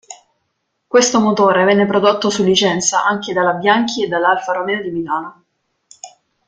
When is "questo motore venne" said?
0.87-1.85